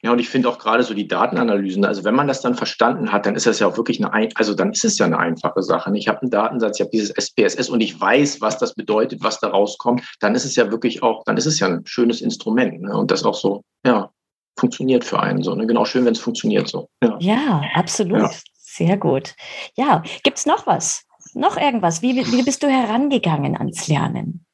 Ja, 0.01 0.11
und 0.11 0.19
ich 0.19 0.29
finde 0.29 0.49
auch 0.49 0.59
gerade 0.59 0.83
so 0.83 0.93
die 0.93 1.07
Datenanalysen, 1.07 1.85
also 1.85 2.03
wenn 2.03 2.15
man 2.15 2.27
das 2.27 2.41
dann 2.41 2.55
verstanden 2.55 3.11
hat, 3.11 3.25
dann 3.25 3.35
ist 3.35 3.45
das 3.45 3.59
ja 3.59 3.67
auch 3.67 3.77
wirklich 3.77 4.03
eine, 4.03 4.29
also 4.35 4.53
dann 4.53 4.71
ist 4.71 4.85
es 4.85 4.97
ja 4.97 5.05
eine 5.05 5.19
einfache 5.19 5.63
Sache. 5.63 5.91
Ich 5.95 6.07
habe 6.07 6.21
einen 6.21 6.31
Datensatz, 6.31 6.79
ich 6.79 6.81
habe 6.81 6.91
dieses 6.91 7.11
SPSS 7.11 7.69
und 7.69 7.81
ich 7.81 7.99
weiß, 7.99 8.41
was 8.41 8.57
das 8.57 8.73
bedeutet, 8.73 9.23
was 9.23 9.39
da 9.39 9.49
rauskommt, 9.49 10.03
dann 10.19 10.35
ist 10.35 10.45
es 10.45 10.55
ja 10.55 10.71
wirklich 10.71 11.03
auch, 11.03 11.23
dann 11.25 11.37
ist 11.37 11.45
es 11.45 11.59
ja 11.59 11.67
ein 11.67 11.81
schönes 11.85 12.21
Instrument. 12.21 12.81
Ne? 12.81 12.95
Und 12.95 13.11
das 13.11 13.23
auch 13.23 13.35
so, 13.35 13.63
ja, 13.85 14.09
funktioniert 14.57 15.03
für 15.03 15.19
einen 15.19 15.43
so. 15.43 15.55
Ne? 15.55 15.67
Genau, 15.67 15.85
schön, 15.85 16.05
wenn 16.05 16.13
es 16.13 16.19
funktioniert 16.19 16.67
so. 16.67 16.89
Ja, 17.03 17.17
ja 17.19 17.61
absolut. 17.75 18.21
Ja. 18.21 18.31
Sehr 18.53 18.97
gut. 18.97 19.33
Ja, 19.75 20.03
gibt 20.23 20.37
es 20.37 20.45
noch 20.45 20.67
was? 20.67 21.03
Noch 21.33 21.57
irgendwas? 21.57 22.01
Wie, 22.01 22.15
wie 22.15 22.43
bist 22.43 22.61
du 22.61 22.67
herangegangen 22.67 23.57
ans 23.57 23.87
Lernen? 23.87 24.45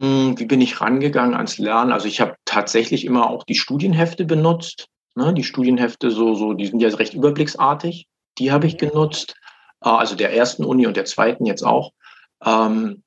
Hm, 0.00 0.38
wie 0.38 0.46
bin 0.46 0.60
ich 0.60 0.80
rangegangen 0.80 1.34
ans 1.34 1.58
Lernen? 1.58 1.92
Also 1.92 2.08
ich 2.08 2.20
habe 2.20 2.34
tatsächlich 2.54 3.04
immer 3.04 3.28
auch 3.28 3.42
die 3.42 3.56
Studienhefte 3.56 4.24
benutzt. 4.24 4.86
Ne? 5.16 5.34
Die 5.34 5.42
Studienhefte, 5.42 6.12
so, 6.12 6.34
so, 6.34 6.52
die 6.52 6.66
sind 6.66 6.80
ja 6.80 6.88
recht 6.90 7.14
überblicksartig. 7.14 8.06
Die 8.38 8.52
habe 8.52 8.68
ich 8.68 8.78
genutzt. 8.78 9.34
Äh, 9.82 9.88
also 9.88 10.14
der 10.14 10.32
ersten 10.32 10.64
Uni 10.64 10.86
und 10.86 10.96
der 10.96 11.04
zweiten 11.04 11.46
jetzt 11.46 11.64
auch. 11.64 11.92
Ähm, 12.44 13.02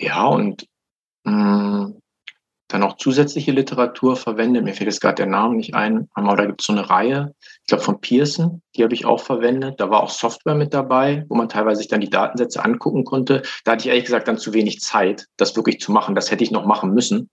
ja, 0.00 0.24
und 0.24 0.66
mh, 1.24 1.84
hm, 1.84 2.00
dann 2.72 2.82
auch 2.82 2.96
zusätzliche 2.96 3.52
Literatur 3.52 4.16
verwendet. 4.16 4.64
Mir 4.64 4.74
fällt 4.74 4.88
jetzt 4.88 5.00
gerade 5.00 5.16
der 5.16 5.26
Name 5.26 5.56
nicht 5.56 5.74
ein, 5.74 6.08
aber 6.14 6.36
da 6.36 6.46
gibt 6.46 6.60
es 6.60 6.66
so 6.66 6.72
eine 6.72 6.88
Reihe, 6.88 7.34
ich 7.62 7.66
glaube 7.66 7.84
von 7.84 8.00
Pearson, 8.00 8.62
die 8.74 8.82
habe 8.82 8.94
ich 8.94 9.04
auch 9.04 9.20
verwendet. 9.20 9.78
Da 9.78 9.90
war 9.90 10.02
auch 10.02 10.10
Software 10.10 10.54
mit 10.54 10.74
dabei, 10.74 11.24
wo 11.28 11.36
man 11.36 11.48
teilweise 11.48 11.78
sich 11.78 11.88
dann 11.88 12.00
die 12.00 12.10
Datensätze 12.10 12.64
angucken 12.64 13.04
konnte. 13.04 13.42
Da 13.64 13.72
hatte 13.72 13.82
ich 13.82 13.88
ehrlich 13.88 14.04
gesagt 14.04 14.26
dann 14.26 14.38
zu 14.38 14.52
wenig 14.52 14.80
Zeit, 14.80 15.26
das 15.36 15.54
wirklich 15.54 15.80
zu 15.80 15.92
machen. 15.92 16.14
Das 16.14 16.30
hätte 16.30 16.42
ich 16.42 16.50
noch 16.50 16.64
machen 16.64 16.92
müssen. 16.94 17.30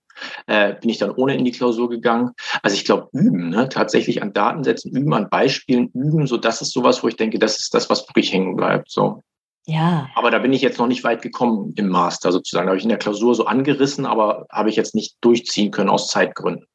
Äh, 0.47 0.75
bin 0.79 0.89
ich 0.89 0.97
dann 0.97 1.11
ohne 1.11 1.35
in 1.35 1.45
die 1.45 1.51
Klausur 1.51 1.89
gegangen. 1.89 2.31
Also 2.61 2.75
ich 2.75 2.85
glaube, 2.85 3.09
üben, 3.13 3.49
ne? 3.49 3.69
tatsächlich 3.69 4.21
an 4.21 4.33
Datensätzen 4.33 4.91
üben, 4.91 5.13
an 5.13 5.29
Beispielen 5.29 5.89
üben, 5.93 6.27
so 6.27 6.37
das 6.37 6.61
ist 6.61 6.71
sowas, 6.71 7.03
wo 7.03 7.07
ich 7.07 7.15
denke, 7.15 7.39
das 7.39 7.59
ist 7.59 7.73
das, 7.73 7.89
was 7.89 8.07
wirklich 8.07 8.31
hängen 8.31 8.55
bleibt. 8.55 8.91
So. 8.91 9.23
Ja. 9.67 10.09
Aber 10.15 10.31
da 10.31 10.39
bin 10.39 10.53
ich 10.53 10.61
jetzt 10.61 10.79
noch 10.79 10.87
nicht 10.87 11.03
weit 11.03 11.21
gekommen 11.21 11.73
im 11.75 11.89
Master 11.89 12.31
sozusagen. 12.31 12.67
Da 12.67 12.69
habe 12.71 12.77
ich 12.77 12.83
in 12.83 12.89
der 12.89 12.97
Klausur 12.97 13.35
so 13.35 13.45
angerissen, 13.45 14.05
aber 14.05 14.45
habe 14.49 14.69
ich 14.69 14.77
jetzt 14.77 14.95
nicht 14.95 15.17
durchziehen 15.21 15.71
können 15.71 15.89
aus 15.89 16.09
Zeitgründen. 16.09 16.65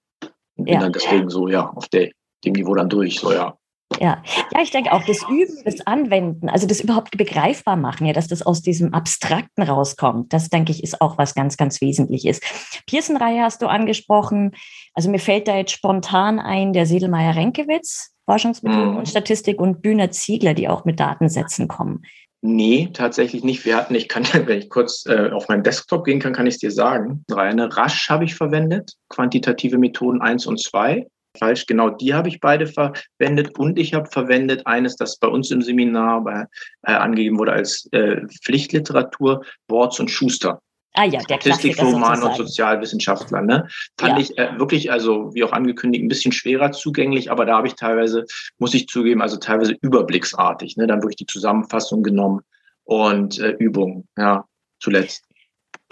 Und 0.56 0.64
bin 0.64 0.74
ja. 0.74 0.80
dann 0.80 0.92
deswegen 0.92 1.30
so, 1.30 1.48
ja, 1.48 1.70
auf 1.70 1.88
der, 1.88 2.10
dem 2.44 2.52
Niveau 2.52 2.74
dann 2.74 2.90
durch, 2.90 3.18
so, 3.18 3.32
ja. 3.32 3.56
Ja. 4.00 4.22
ja, 4.52 4.62
ich 4.62 4.70
denke 4.70 4.92
auch, 4.92 5.04
das 5.04 5.22
Üben, 5.28 5.62
das 5.64 5.86
Anwenden, 5.86 6.48
also 6.48 6.66
das 6.66 6.80
überhaupt 6.80 7.16
begreifbar 7.16 7.76
machen, 7.76 8.06
ja, 8.06 8.12
dass 8.12 8.28
das 8.28 8.42
aus 8.42 8.62
diesem 8.62 8.94
Abstrakten 8.94 9.62
rauskommt, 9.62 10.32
das 10.32 10.48
denke 10.48 10.72
ich, 10.72 10.82
ist 10.82 11.00
auch 11.00 11.18
was 11.18 11.34
ganz, 11.34 11.56
ganz 11.56 11.80
Wesentliches. 11.80 12.40
Pearson-Reihe 12.86 13.42
hast 13.42 13.62
du 13.62 13.66
angesprochen. 13.66 14.52
Also 14.94 15.10
mir 15.10 15.18
fällt 15.18 15.48
da 15.48 15.56
jetzt 15.56 15.72
spontan 15.72 16.38
ein, 16.38 16.72
der 16.72 16.86
Sedelmeier-Renkewitz, 16.86 18.14
Forschungsmethoden 18.24 18.92
mhm. 18.92 18.96
und 18.98 19.08
Statistik 19.08 19.60
und 19.60 19.82
Bühner 19.82 20.10
Ziegler, 20.10 20.54
die 20.54 20.68
auch 20.68 20.84
mit 20.84 21.00
Datensätzen 21.00 21.68
kommen. 21.68 22.02
Nee, 22.44 22.90
tatsächlich 22.92 23.44
nicht. 23.44 23.64
Wir 23.64 23.76
hatten, 23.76 23.94
ich 23.94 24.08
kann, 24.08 24.24
wenn 24.46 24.58
ich 24.58 24.68
kurz 24.68 25.06
äh, 25.06 25.30
auf 25.30 25.48
meinen 25.48 25.62
Desktop 25.62 26.04
gehen 26.04 26.18
kann, 26.18 26.32
kann 26.32 26.46
ich 26.46 26.54
es 26.54 26.60
dir 26.60 26.72
sagen. 26.72 27.24
Reine 27.30 27.74
Rasch 27.76 28.10
habe 28.10 28.24
ich 28.24 28.34
verwendet, 28.34 28.94
quantitative 29.08 29.78
Methoden 29.78 30.20
eins 30.20 30.46
und 30.46 30.60
zwei. 30.60 31.06
Falsch, 31.38 31.64
genau 31.66 31.88
die 31.88 32.12
habe 32.12 32.28
ich 32.28 32.40
beide 32.40 32.66
verwendet 32.66 33.58
und 33.58 33.78
ich 33.78 33.94
habe 33.94 34.10
verwendet 34.10 34.66
eines, 34.66 34.96
das 34.96 35.16
bei 35.18 35.28
uns 35.28 35.50
im 35.50 35.62
Seminar 35.62 36.22
bei, 36.24 36.44
äh, 36.82 36.92
angegeben 36.92 37.38
wurde 37.38 37.52
als 37.52 37.88
äh, 37.92 38.20
Pflichtliteratur, 38.44 39.42
Worts 39.68 39.98
und 40.00 40.10
Schuster. 40.10 40.60
Ah 40.94 41.04
ja, 41.04 41.20
der 41.22 41.40
Statistikroman 41.40 42.22
und 42.22 42.36
Sozialwissenschaftler. 42.36 43.40
Ne? 43.40 43.66
Fand 43.98 44.12
ja. 44.12 44.18
ich 44.18 44.36
äh, 44.36 44.58
wirklich, 44.58 44.92
also 44.92 45.34
wie 45.34 45.42
auch 45.42 45.52
angekündigt, 45.52 46.04
ein 46.04 46.08
bisschen 46.08 46.32
schwerer 46.32 46.72
zugänglich, 46.72 47.30
aber 47.30 47.46
da 47.46 47.56
habe 47.56 47.66
ich 47.66 47.74
teilweise, 47.74 48.26
muss 48.58 48.74
ich 48.74 48.88
zugeben, 48.88 49.22
also 49.22 49.38
teilweise 49.38 49.76
überblicksartig. 49.80 50.76
Ne? 50.76 50.86
Dann 50.86 51.02
wirklich 51.02 51.16
die 51.16 51.26
Zusammenfassung 51.26 52.02
genommen 52.02 52.40
und 52.84 53.38
äh, 53.38 53.52
Übungen, 53.52 54.06
ja, 54.18 54.44
zuletzt. 54.80 55.24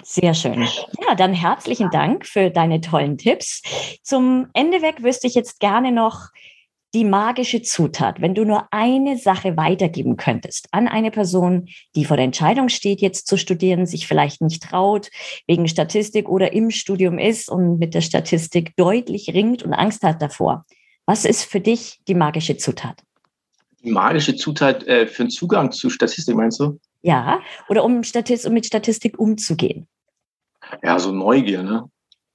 Sehr 0.02 0.34
schön. 0.34 0.66
Ja, 1.06 1.14
dann 1.14 1.34
herzlichen 1.34 1.90
Dank 1.90 2.26
für 2.26 2.50
deine 2.50 2.80
tollen 2.80 3.18
Tipps. 3.18 3.62
Zum 4.02 4.48
Ende 4.54 4.82
weg 4.82 5.02
wüsste 5.02 5.26
ich 5.26 5.34
jetzt 5.34 5.60
gerne 5.60 5.92
noch 5.92 6.28
die 6.94 7.04
magische 7.04 7.62
Zutat, 7.62 8.20
wenn 8.20 8.34
du 8.34 8.44
nur 8.44 8.66
eine 8.72 9.16
Sache 9.16 9.56
weitergeben 9.56 10.16
könntest 10.16 10.68
an 10.72 10.88
eine 10.88 11.10
Person, 11.10 11.68
die 11.94 12.04
vor 12.04 12.16
der 12.16 12.24
Entscheidung 12.24 12.68
steht, 12.68 13.00
jetzt 13.00 13.26
zu 13.26 13.36
studieren, 13.36 13.86
sich 13.86 14.08
vielleicht 14.08 14.40
nicht 14.40 14.62
traut, 14.62 15.10
wegen 15.46 15.68
Statistik 15.68 16.28
oder 16.28 16.52
im 16.52 16.70
Studium 16.70 17.18
ist 17.18 17.48
und 17.48 17.78
mit 17.78 17.94
der 17.94 18.00
Statistik 18.00 18.74
deutlich 18.76 19.32
ringt 19.32 19.62
und 19.62 19.72
Angst 19.72 20.02
hat 20.02 20.20
davor. 20.20 20.64
Was 21.06 21.24
ist 21.24 21.44
für 21.44 21.60
dich 21.60 22.00
die 22.08 22.14
magische 22.14 22.56
Zutat? 22.56 23.02
Die 23.82 23.90
magische 23.90 24.36
Zutat 24.36 24.86
äh, 24.86 25.06
für 25.06 25.22
einen 25.22 25.30
Zugang 25.30 25.72
zu 25.72 25.90
Statistik, 25.90 26.34
meinst 26.34 26.60
du? 26.60 26.78
Ja, 27.02 27.40
oder 27.68 27.84
um, 27.84 28.02
Statist 28.02 28.46
um 28.46 28.52
mit 28.52 28.66
Statistik 28.66 29.18
umzugehen. 29.18 29.88
Ja, 30.82 30.98
so 30.98 31.12
Neugier, 31.12 31.62
ne? 31.62 31.90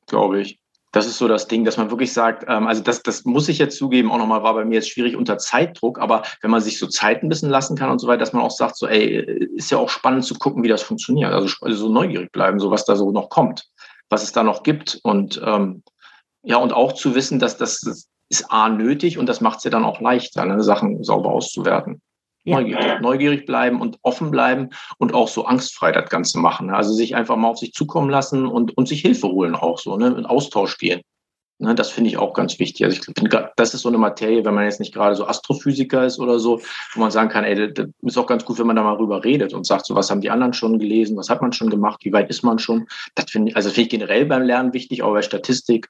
Glaube 0.08 0.42
ich 0.42 0.60
das 0.96 1.08
ist 1.08 1.18
so 1.18 1.28
das 1.28 1.50
Ding, 1.50 1.66
dass 1.66 1.76
man 1.76 1.90
wirklich 1.90 2.14
sagt, 2.14 2.46
ähm, 2.48 2.68
also 2.68 2.82
das, 2.82 3.04
das 3.04 3.26
muss 3.26 3.50
ich 3.50 3.58
jetzt 3.58 3.78
zugeben, 3.78 4.10
auch 4.12 4.18
nochmal 4.18 4.44
war 4.44 4.54
bei 4.54 4.64
mir 4.64 4.76
jetzt 4.76 4.90
schwierig 4.90 5.18
unter 5.18 5.38
Zeitdruck, 5.38 6.00
aber 6.00 6.24
wenn 6.42 6.52
man 6.52 6.62
sich 6.62 6.80
so 6.80 6.88
Zeit 6.88 7.22
ein 7.22 7.28
bisschen 7.28 7.50
lassen 7.50 7.76
kann 7.76 7.90
und 7.90 8.00
so 8.00 8.08
weiter, 8.08 8.20
dass 8.20 8.32
man 8.32 8.44
auch 8.44 8.52
sagt, 8.52 8.78
so, 8.78 8.88
ey, 8.88 9.20
ist 9.56 9.70
ja 9.72 9.78
auch 9.78 9.90
spannend 9.90 10.24
zu 10.24 10.36
gucken, 10.36 10.64
wie 10.64 10.70
das 10.70 10.84
funktioniert. 10.84 11.34
Also, 11.34 11.54
also 11.60 11.78
so 11.78 11.90
neugierig 11.90 12.32
bleiben, 12.32 12.60
so 12.60 12.72
was 12.72 12.86
da 12.86 12.96
so 12.96 13.12
noch 13.12 13.28
kommt, 13.28 13.66
was 14.10 14.24
es 14.24 14.32
da 14.32 14.42
noch 14.44 14.64
gibt. 14.64 15.02
Und 15.04 15.42
ähm, 15.44 15.84
ja, 16.44 16.58
und 16.58 16.72
auch 16.72 16.94
zu 16.94 17.14
wissen, 17.14 17.40
dass 17.40 17.58
das, 17.58 18.08
ist 18.30 18.52
A 18.52 18.70
nötig 18.70 19.18
und 19.18 19.28
das 19.28 19.42
macht 19.42 19.60
es 19.60 19.66
ja 19.66 19.70
dann 19.70 19.86
auch 19.86 20.00
leichter, 20.00 20.46
ne, 20.46 20.64
Sachen 20.64 21.04
sauber 21.04 21.30
auszuwerten. 21.30 22.02
Ja. 22.46 22.62
Neugierig, 22.62 23.02
neugierig 23.02 23.46
bleiben 23.46 23.82
und 23.82 23.98
offen 24.04 24.30
bleiben 24.32 24.70
und 25.00 25.14
auch 25.14 25.28
so 25.28 25.46
angstfrei 25.46 25.92
das 25.92 26.10
Ganze 26.10 26.40
machen. 26.40 26.70
Also 26.70 26.94
sich 26.94 27.16
einfach 27.16 27.36
mal 27.36 27.50
auf 27.50 27.58
sich 27.58 27.74
zukommen 27.74 28.10
lassen 28.10 28.46
und, 28.46 28.78
und 28.78 28.88
sich 28.88 29.02
Hilfe 29.02 29.28
holen 29.28 29.56
auch 29.56 29.80
so, 29.80 29.98
ne? 29.98 30.08
in 30.18 30.26
Austausch 30.26 30.78
gehen. 30.78 31.02
Ne, 31.58 31.74
das 31.74 31.90
finde 31.90 32.10
ich 32.10 32.18
auch 32.18 32.34
ganz 32.34 32.60
wichtig. 32.60 32.84
Also 32.84 32.98
ich 32.98 33.06
finde, 33.06 33.52
das 33.56 33.74
ist 33.74 33.82
so 33.82 33.88
eine 33.88 33.98
Materie, 33.98 34.44
wenn 34.44 34.54
man 34.54 34.66
jetzt 34.66 34.82
nicht 34.82 34.94
gerade 34.94 35.16
so 35.16 35.26
Astrophysiker 35.26 36.06
ist 36.06 36.20
oder 36.20 36.38
so, 36.38 36.60
wo 36.94 37.00
man 37.00 37.12
sagen 37.12 37.30
kann, 37.30 37.46
ey, 37.46 37.74
das 37.74 37.88
ist 38.02 38.18
auch 38.18 38.28
ganz 38.28 38.44
gut, 38.44 38.60
wenn 38.60 38.68
man 38.68 38.76
da 38.76 38.84
mal 38.84 38.98
rüber 38.98 39.24
redet 39.24 39.54
und 39.54 39.66
sagt, 39.66 39.86
so 39.86 39.96
was 39.96 40.12
haben 40.12 40.20
die 40.20 40.30
anderen 40.30 40.52
schon 40.52 40.80
gelesen, 40.80 41.16
was 41.16 41.30
hat 41.30 41.42
man 41.42 41.54
schon 41.54 41.70
gemacht, 41.70 42.04
wie 42.04 42.12
weit 42.12 42.30
ist 42.30 42.44
man 42.44 42.60
schon. 42.60 42.88
Das 43.16 43.32
finde 43.32 43.52
ich, 43.52 43.56
also 43.56 43.70
finde 43.70 43.84
ich 43.84 43.90
generell 43.90 44.26
beim 44.26 44.44
Lernen 44.44 44.74
wichtig, 44.74 45.02
aber 45.02 45.14
bei 45.14 45.22
Statistik 45.22 45.90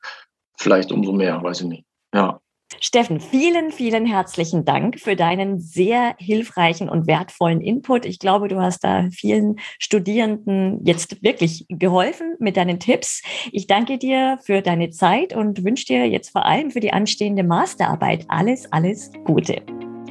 vielleicht 0.56 0.92
umso 0.92 1.12
mehr, 1.14 1.42
weiß 1.42 1.62
ich 1.62 1.68
nicht. 1.68 1.86
Ja. 2.14 2.40
Steffen, 2.82 3.20
vielen, 3.20 3.72
vielen 3.72 4.06
herzlichen 4.06 4.66
Dank 4.66 5.00
für 5.00 5.16
deinen 5.16 5.60
sehr 5.60 6.16
hilfreichen 6.18 6.90
und 6.90 7.08
wertvollen 7.08 7.62
Input. 7.62 8.06
Ich 8.06 8.20
glaube, 8.20 8.48
du 8.48 8.60
hast 8.60 8.84
da 8.84 9.08
vielen 9.12 9.58
Studierenden 9.80 10.84
jetzt 10.84 11.24
wirklich 11.24 11.66
geholfen 11.70 12.36
mit 12.40 12.58
deinen 12.58 12.80
Tipps. 12.80 13.22
Ich 13.52 13.68
danke 13.68 13.98
dir 13.98 14.40
für 14.44 14.62
deine 14.62 14.90
Zeit 14.90 15.36
und 15.36 15.64
wünsche 15.64 15.86
dir 15.86 16.08
jetzt 16.08 16.32
vor 16.32 16.46
allem 16.46 16.72
für 16.72 16.80
die 16.80 16.92
anstehende 16.92 17.44
Masterarbeit 17.44 18.26
alles, 18.30 18.72
alles 18.72 19.12
Gute. 19.26 19.62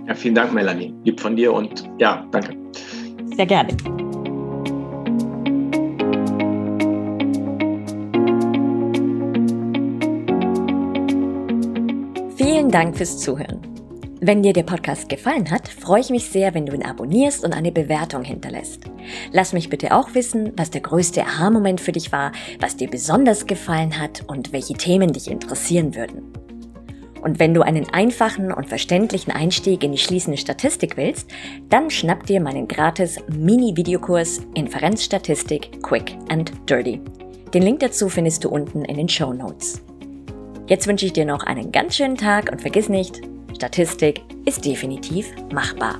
Ja, 0.06 0.14
vielen 0.14 0.34
Dank, 0.34 0.52
Melanie. 0.52 0.94
Lieb 1.04 1.20
von 1.20 1.36
dir 1.36 1.52
und 1.52 1.90
ja, 1.98 2.26
danke. 2.30 2.56
Sehr 3.36 3.46
gerne. 3.46 4.03
Vielen 12.64 12.72
Dank 12.72 12.96
fürs 12.96 13.18
Zuhören. 13.18 13.60
Wenn 14.22 14.42
dir 14.42 14.54
der 14.54 14.62
Podcast 14.62 15.10
gefallen 15.10 15.50
hat, 15.50 15.68
freue 15.68 16.00
ich 16.00 16.08
mich 16.08 16.30
sehr, 16.30 16.54
wenn 16.54 16.64
du 16.64 16.72
ihn 16.74 16.82
abonnierst 16.82 17.44
und 17.44 17.52
eine 17.52 17.70
Bewertung 17.70 18.24
hinterlässt. 18.24 18.84
Lass 19.32 19.52
mich 19.52 19.68
bitte 19.68 19.94
auch 19.94 20.14
wissen, 20.14 20.50
was 20.56 20.70
der 20.70 20.80
größte 20.80 21.24
Aha-Moment 21.24 21.78
für 21.78 21.92
dich 21.92 22.10
war, 22.10 22.32
was 22.60 22.78
dir 22.78 22.88
besonders 22.88 23.46
gefallen 23.46 24.00
hat 24.00 24.22
und 24.28 24.54
welche 24.54 24.72
Themen 24.72 25.12
dich 25.12 25.30
interessieren 25.30 25.94
würden. 25.94 26.32
Und 27.20 27.38
wenn 27.38 27.52
du 27.52 27.60
einen 27.60 27.86
einfachen 27.90 28.50
und 28.50 28.70
verständlichen 28.70 29.34
Einstieg 29.34 29.84
in 29.84 29.92
die 29.92 29.98
schließende 29.98 30.38
Statistik 30.38 30.96
willst, 30.96 31.30
dann 31.68 31.90
schnapp 31.90 32.24
dir 32.24 32.40
meinen 32.40 32.66
gratis 32.66 33.18
Mini-Videokurs 33.28 34.40
Inferenzstatistik 34.54 35.82
Quick 35.82 36.16
and 36.30 36.50
Dirty. 36.64 37.02
Den 37.52 37.62
Link 37.62 37.80
dazu 37.80 38.08
findest 38.08 38.42
du 38.42 38.48
unten 38.48 38.86
in 38.86 38.96
den 38.96 39.10
Show 39.10 39.34
Notes. 39.34 39.82
Jetzt 40.66 40.86
wünsche 40.86 41.04
ich 41.04 41.12
dir 41.12 41.26
noch 41.26 41.42
einen 41.42 41.72
ganz 41.72 41.96
schönen 41.96 42.16
Tag 42.16 42.50
und 42.50 42.62
vergiss 42.62 42.88
nicht, 42.88 43.20
Statistik 43.54 44.22
ist 44.46 44.64
definitiv 44.64 45.26
machbar. 45.52 45.98